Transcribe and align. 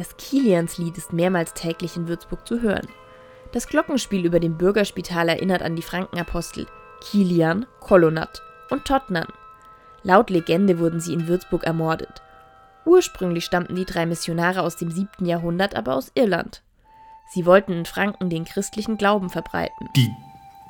Das 0.00 0.16
Kilianslied 0.16 0.96
ist 0.96 1.12
mehrmals 1.12 1.52
täglich 1.52 1.94
in 1.94 2.08
Würzburg 2.08 2.48
zu 2.48 2.62
hören. 2.62 2.88
Das 3.52 3.66
Glockenspiel 3.66 4.24
über 4.24 4.40
dem 4.40 4.56
Bürgerspital 4.56 5.28
erinnert 5.28 5.60
an 5.60 5.76
die 5.76 5.82
Frankenapostel 5.82 6.66
Kilian, 7.02 7.66
Kolonat 7.80 8.40
und 8.70 8.86
Totnan. 8.86 9.26
Laut 10.02 10.30
Legende 10.30 10.78
wurden 10.78 11.00
sie 11.00 11.12
in 11.12 11.28
Würzburg 11.28 11.64
ermordet. 11.64 12.22
Ursprünglich 12.86 13.44
stammten 13.44 13.76
die 13.76 13.84
drei 13.84 14.06
Missionare 14.06 14.62
aus 14.62 14.76
dem 14.76 14.90
7. 14.90 15.26
Jahrhundert 15.26 15.74
aber 15.74 15.96
aus 15.96 16.12
Irland. 16.14 16.62
Sie 17.34 17.44
wollten 17.44 17.72
in 17.72 17.84
Franken 17.84 18.30
den 18.30 18.46
christlichen 18.46 18.96
Glauben 18.96 19.28
verbreiten. 19.28 19.90
Die 19.96 20.08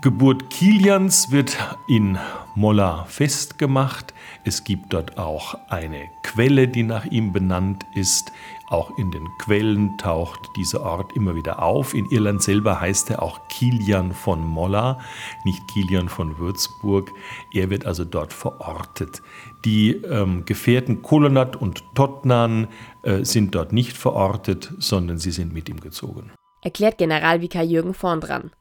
Geburt 0.02 0.48
Kilians 0.48 1.30
wird 1.30 1.58
in 1.86 2.18
Molla 2.54 3.04
festgemacht. 3.04 4.14
Es 4.44 4.64
gibt 4.64 4.94
dort 4.94 5.18
auch 5.18 5.54
eine 5.68 6.08
Quelle, 6.22 6.68
die 6.68 6.84
nach 6.84 7.04
ihm 7.04 7.34
benannt 7.34 7.84
ist. 7.94 8.32
Auch 8.70 8.96
in 8.96 9.10
den 9.10 9.28
Quellen 9.38 9.98
taucht 9.98 10.50
dieser 10.56 10.82
Ort 10.82 11.16
immer 11.16 11.34
wieder 11.34 11.60
auf. 11.60 11.92
In 11.92 12.06
Irland 12.06 12.40
selber 12.40 12.80
heißt 12.80 13.10
er 13.10 13.20
auch 13.20 13.48
Kilian 13.48 14.12
von 14.12 14.46
Molla, 14.46 15.00
nicht 15.44 15.66
Kilian 15.66 16.08
von 16.08 16.38
Würzburg. 16.38 17.10
Er 17.52 17.68
wird 17.68 17.84
also 17.84 18.04
dort 18.04 18.32
verortet. 18.32 19.22
Die 19.64 19.90
ähm, 19.90 20.44
Gefährten 20.44 21.02
Kolonat 21.02 21.56
und 21.56 21.82
Totnan 21.96 22.68
äh, 23.02 23.24
sind 23.24 23.56
dort 23.56 23.72
nicht 23.72 23.96
verortet, 23.96 24.72
sondern 24.78 25.18
sie 25.18 25.32
sind 25.32 25.52
mit 25.52 25.68
ihm 25.68 25.80
gezogen. 25.80 26.30
Erklärt 26.62 26.98
Generalvikar 26.98 27.64
Jürgen 27.64 27.92
vorn 27.92 28.20
dran. 28.20 28.52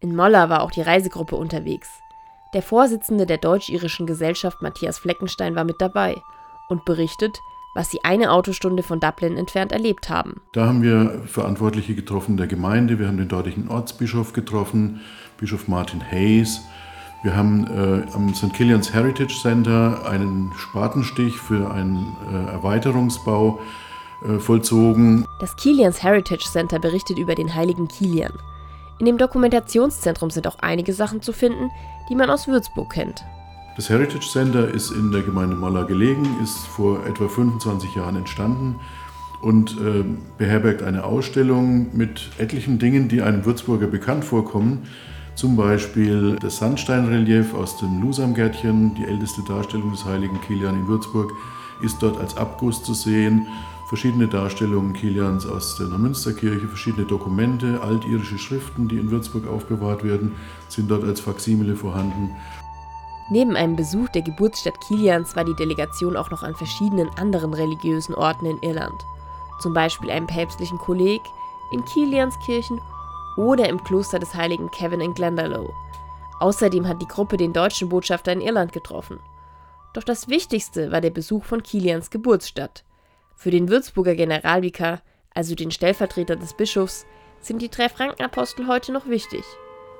In 0.00 0.14
Molla 0.14 0.50
war 0.50 0.60
auch 0.60 0.70
die 0.70 0.82
Reisegruppe 0.82 1.34
unterwegs. 1.34 1.88
Der 2.52 2.62
Vorsitzende 2.62 3.24
der 3.24 3.38
deutsch-irischen 3.38 4.06
Gesellschaft 4.06 4.60
Matthias 4.60 4.98
Fleckenstein 4.98 5.56
war 5.56 5.64
mit 5.64 5.80
dabei 5.80 6.20
und 6.68 6.84
berichtet, 6.84 7.40
was 7.76 7.90
sie 7.90 8.02
eine 8.02 8.32
Autostunde 8.32 8.82
von 8.82 8.98
Dublin 8.98 9.36
entfernt 9.36 9.70
erlebt 9.70 10.08
haben. 10.08 10.40
Da 10.52 10.66
haben 10.66 10.82
wir 10.82 11.22
Verantwortliche 11.26 11.94
getroffen 11.94 12.36
der 12.36 12.46
Gemeinde, 12.46 12.98
wir 12.98 13.06
haben 13.06 13.18
den 13.18 13.28
dortigen 13.28 13.68
Ortsbischof 13.68 14.32
getroffen, 14.32 15.00
Bischof 15.38 15.68
Martin 15.68 16.02
Hayes. 16.10 16.62
Wir 17.22 17.36
haben 17.36 17.66
äh, 17.66 18.14
am 18.14 18.34
St. 18.34 18.52
Killian's 18.54 18.92
Heritage 18.92 19.34
Center 19.42 20.08
einen 20.08 20.52
Spatenstich 20.56 21.36
für 21.36 21.70
einen 21.70 22.16
äh, 22.32 22.52
Erweiterungsbau 22.52 23.60
äh, 24.24 24.38
vollzogen. 24.38 25.26
Das 25.40 25.54
Killian's 25.56 26.02
Heritage 26.02 26.44
Center 26.50 26.78
berichtet 26.78 27.18
über 27.18 27.34
den 27.34 27.54
heiligen 27.54 27.88
Kilian. 27.88 28.32
In 28.98 29.06
dem 29.06 29.18
Dokumentationszentrum 29.18 30.30
sind 30.30 30.46
auch 30.46 30.58
einige 30.60 30.94
Sachen 30.94 31.20
zu 31.20 31.32
finden, 31.32 31.70
die 32.08 32.14
man 32.14 32.30
aus 32.30 32.48
Würzburg 32.48 32.92
kennt. 32.92 33.24
Das 33.76 33.90
Heritage 33.90 34.26
Center 34.26 34.68
ist 34.72 34.90
in 34.90 35.12
der 35.12 35.20
Gemeinde 35.20 35.54
Molla 35.54 35.82
gelegen, 35.82 36.24
ist 36.42 36.66
vor 36.66 37.04
etwa 37.04 37.28
25 37.28 37.94
Jahren 37.94 38.16
entstanden 38.16 38.76
und 39.42 39.72
äh, 39.72 40.02
beherbergt 40.38 40.82
eine 40.82 41.04
Ausstellung 41.04 41.94
mit 41.94 42.30
etlichen 42.38 42.78
Dingen, 42.78 43.08
die 43.08 43.20
einem 43.20 43.44
Würzburger 43.44 43.86
bekannt 43.86 44.24
vorkommen. 44.24 44.84
Zum 45.34 45.56
Beispiel 45.56 46.36
das 46.40 46.56
Sandsteinrelief 46.56 47.52
aus 47.52 47.76
dem 47.76 48.00
Lusamgärtchen, 48.00 48.94
die 48.94 49.04
älteste 49.04 49.42
Darstellung 49.46 49.90
des 49.90 50.06
heiligen 50.06 50.40
Kilian 50.40 50.74
in 50.74 50.88
Würzburg, 50.88 51.30
ist 51.82 51.98
dort 52.00 52.18
als 52.18 52.34
Abguss 52.34 52.82
zu 52.82 52.94
sehen 52.94 53.46
verschiedene 53.86 54.26
Darstellungen 54.26 54.94
Kilians 54.94 55.46
aus 55.46 55.76
der 55.76 55.86
Neumünsterkirche, 55.86 56.66
verschiedene 56.66 57.06
Dokumente, 57.06 57.80
altirische 57.82 58.38
Schriften, 58.38 58.88
die 58.88 58.96
in 58.96 59.10
Würzburg 59.10 59.46
aufbewahrt 59.46 60.02
werden, 60.02 60.32
sind 60.68 60.90
dort 60.90 61.04
als 61.04 61.20
Faksimile 61.20 61.76
vorhanden. 61.76 62.30
Neben 63.28 63.56
einem 63.56 63.74
Besuch 63.74 64.08
der 64.10 64.22
Geburtsstadt 64.22 64.80
Kilians 64.80 65.34
war 65.34 65.44
die 65.44 65.56
Delegation 65.56 66.16
auch 66.16 66.30
noch 66.30 66.42
an 66.42 66.54
verschiedenen 66.54 67.08
anderen 67.18 67.54
religiösen 67.54 68.14
Orten 68.14 68.46
in 68.46 68.62
Irland, 68.62 69.04
zum 69.60 69.74
Beispiel 69.74 70.10
einem 70.10 70.28
päpstlichen 70.28 70.78
Kolleg, 70.78 71.20
in 71.72 71.84
Kilianskirchen 71.84 72.80
oder 73.36 73.68
im 73.68 73.82
Kloster 73.82 74.20
des 74.20 74.34
heiligen 74.34 74.70
Kevin 74.70 75.00
in 75.00 75.14
Glendalough. 75.14 75.74
Außerdem 76.38 76.86
hat 76.86 77.02
die 77.02 77.08
Gruppe 77.08 77.36
den 77.36 77.52
deutschen 77.52 77.88
Botschafter 77.88 78.32
in 78.32 78.40
Irland 78.40 78.72
getroffen. 78.72 79.18
Doch 79.92 80.04
das 80.04 80.28
Wichtigste 80.28 80.92
war 80.92 81.00
der 81.00 81.10
Besuch 81.10 81.44
von 81.44 81.62
Kilians 81.62 82.10
Geburtsstadt, 82.10 82.84
für 83.34 83.50
den 83.50 83.68
Würzburger 83.68 84.14
Generalvikar, 84.14 85.00
also 85.34 85.54
den 85.54 85.70
Stellvertreter 85.70 86.36
des 86.36 86.54
Bischofs, 86.54 87.06
sind 87.40 87.60
die 87.60 87.70
drei 87.70 87.88
Frankenapostel 87.88 88.66
heute 88.66 88.92
noch 88.92 89.06
wichtig. 89.06 89.44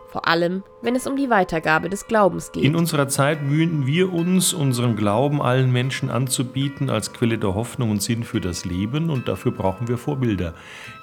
Vor 0.09 0.29
allem, 0.29 0.63
wenn 0.83 0.95
es 0.95 1.07
um 1.07 1.17
die 1.17 1.31
Weitergabe 1.31 1.91
des 1.91 2.07
Glaubens 2.07 2.53
geht. 2.53 2.65
In 2.65 2.77
unserer 2.77 3.09
Zeit 3.09 3.43
mühen 3.43 3.87
wir 3.87 4.13
uns, 4.13 4.53
unseren 4.53 4.97
Glauben 4.97 5.43
allen 5.43 5.73
Menschen 5.73 6.11
anzubieten 6.11 6.91
als 6.91 7.13
Quelle 7.13 7.39
der 7.39 7.55
Hoffnung 7.55 7.91
und 7.91 8.03
Sinn 8.03 8.23
für 8.23 8.41
das 8.41 8.65
Leben 8.65 9.11
und 9.11 9.29
dafür 9.29 9.53
brauchen 9.53 9.89
wir 9.89 9.99
Vorbilder. 9.99 10.55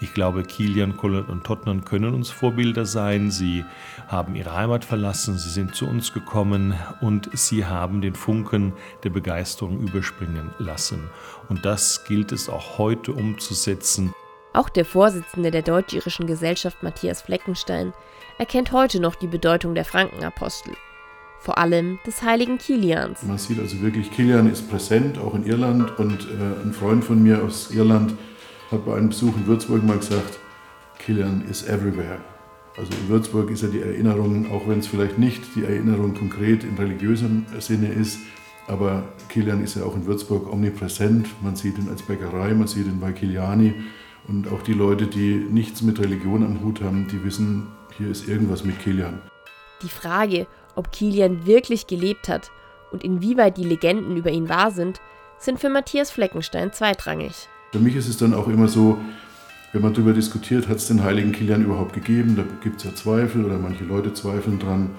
Ich 0.02 0.14
glaube, 0.14 0.44
Kilian, 0.44 0.96
Kolland 0.96 1.30
und 1.30 1.44
Tottenham 1.44 1.84
können 1.84 2.14
uns 2.14 2.30
Vorbilder 2.30 2.86
sein. 2.86 3.30
Sie 3.30 3.66
haben 4.08 4.36
ihre 4.36 4.56
Heimat 4.56 4.86
verlassen, 4.86 5.38
sie 5.38 5.50
sind 5.50 5.75
zu 5.75 5.85
uns 5.85 6.14
gekommen 6.14 6.74
und 7.02 7.30
sie 7.34 7.66
haben 7.66 8.02
den 8.02 8.16
Funken 8.16 8.74
der 9.03 9.09
Begeisterung 9.09 9.80
überspringen 9.81 10.52
lassen. 10.59 11.09
Und 11.50 11.66
das 11.66 12.06
gilt 12.06 12.31
es 12.31 12.47
auch 12.47 12.78
heute 12.78 13.12
umzusetzen. 13.12 14.14
Auch 14.53 14.69
der 14.69 14.86
Vorsitzende 14.86 15.50
der 15.50 15.64
Deutsch-Irischen 15.64 16.28
Gesellschaft 16.28 16.84
Matthias 16.84 17.24
Fleckenstein 17.24 17.91
erkennt 18.38 18.72
heute 18.72 19.00
noch 19.00 19.16
die 19.16 19.25
Bedeutung 19.25 19.74
der 19.74 19.84
Frankenapostel, 19.84 20.75
vor 21.40 21.58
allem 21.58 21.97
des 22.06 22.22
heiligen 22.22 22.59
Kilians. 22.59 23.24
Man 23.24 23.40
sieht 23.40 23.59
also 23.59 23.81
wirklich, 23.81 24.12
Kilian 24.12 24.52
ist 24.52 24.69
präsent, 24.69 25.18
auch 25.18 25.34
in 25.34 25.47
Irland. 25.47 25.97
Und 25.97 26.28
äh, 26.30 26.64
ein 26.64 26.72
Freund 26.72 27.03
von 27.03 27.24
mir 27.24 27.44
aus 27.44 27.72
Irland 27.72 28.14
hat 28.69 28.86
bei 28.86 28.96
einem 28.96 29.09
Besuch 29.09 29.36
in 29.36 29.47
Würzburg 29.47 29.84
mal 29.84 29.97
gesagt, 29.97 30.38
Kilian 31.00 31.44
is 31.50 31.64
everywhere. 31.68 32.20
Also 32.78 32.91
in 33.02 33.09
Würzburg 33.09 33.50
ist 33.50 33.64
ja 33.64 33.70
die 33.70 33.81
Erinnerung, 33.81 34.52
auch 34.52 34.68
wenn 34.68 34.80
es 34.80 34.88
vielleicht 34.88 35.18
nicht 35.18 35.41
die 35.56 35.64
Erinnerung 35.64 36.14
konkret 36.14 36.64
in 36.64 36.75
religiösem 36.75 37.46
Sinne 37.59 37.88
ist, 37.91 38.20
aber 38.68 39.03
Kilian 39.30 39.64
ist 39.64 39.75
ja 39.75 39.84
auch 39.84 39.96
in 39.96 40.06
Würzburg 40.06 40.52
omnipräsent. 40.52 41.28
Man 41.41 41.56
sieht 41.56 41.78
ihn 41.78 41.90
als 41.90 42.02
Bäckerei, 42.03 42.53
man 42.53 42.68
sieht 42.68 42.85
ihn 42.85 43.00
bei 43.00 43.12
Kiliani. 43.12 43.74
Und 44.28 44.47
auch 44.51 44.61
die 44.61 44.73
Leute, 44.73 45.07
die 45.07 45.35
nichts 45.35 45.81
mit 45.81 46.00
Religion 46.00 46.44
am 46.44 46.61
Hut 46.61 46.81
haben, 46.81 47.07
die 47.11 47.23
wissen, 47.23 47.67
hier 47.97 48.09
ist 48.09 48.28
irgendwas 48.28 48.63
mit 48.63 48.79
Kilian. 48.79 49.22
Die 49.81 49.89
Frage, 49.89 50.47
ob 50.75 50.91
Kilian 50.91 51.45
wirklich 51.45 51.88
gelebt 51.88 52.29
hat 52.29 52.51
und 52.91 53.03
inwieweit 53.03 53.57
die 53.57 53.66
Legenden 53.66 54.16
über 54.16 54.31
ihn 54.31 54.50
wahr 54.50 54.72
sind, 54.72 55.01
sind 55.38 55.59
für 55.59 55.69
Matthias 55.69 56.09
Fleckenstein 56.09 56.72
zweitrangig. 56.72 57.50
Für 57.72 57.79
mich 57.79 57.95
ist 57.95 58.07
es 58.07 58.17
dann 58.17 58.34
auch 58.34 58.47
immer 58.47 58.67
so, 58.67 58.97
wenn 59.73 59.81
man 59.81 59.94
darüber 59.94 60.13
diskutiert, 60.13 60.69
hat 60.69 60.78
es 60.78 60.88
den 60.88 61.03
heiligen 61.03 61.31
Kilian 61.31 61.66
überhaupt 61.66 61.94
gegeben? 61.94 62.35
Da 62.35 62.44
gibt 62.61 62.78
es 62.78 62.84
ja 62.84 62.95
Zweifel 62.95 63.44
oder 63.44 63.57
manche 63.57 63.84
Leute 63.84 64.13
zweifeln 64.13 64.59
dran. 64.59 64.91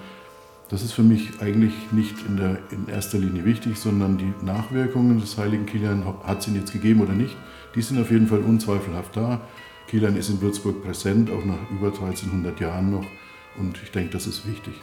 Das 0.75 0.83
ist 0.83 0.91
für 0.91 1.03
mich 1.03 1.39
eigentlich 1.39 1.71
nicht 1.93 2.15
in, 2.27 2.35
der, 2.35 2.57
in 2.69 2.89
erster 2.89 3.17
Linie 3.17 3.45
wichtig, 3.45 3.77
sondern 3.77 4.17
die 4.17 4.33
Nachwirkungen 4.43 5.21
des 5.21 5.37
heiligen 5.37 5.65
Kilian, 5.65 6.03
hat 6.25 6.41
es 6.41 6.49
ihn 6.49 6.55
jetzt 6.55 6.73
gegeben 6.73 6.99
oder 6.99 7.13
nicht, 7.13 7.37
die 7.75 7.81
sind 7.81 7.97
auf 7.97 8.11
jeden 8.11 8.27
Fall 8.27 8.39
unzweifelhaft 8.39 9.15
da. 9.15 9.39
Kilian 9.87 10.17
ist 10.17 10.27
in 10.27 10.41
Würzburg 10.41 10.83
präsent, 10.83 11.31
auch 11.31 11.45
nach 11.45 11.71
über 11.71 11.93
1300 11.93 12.59
Jahren 12.59 12.91
noch. 12.91 13.05
Und 13.57 13.81
ich 13.83 13.91
denke, 13.91 14.11
das 14.11 14.27
ist 14.27 14.45
wichtig. 14.49 14.73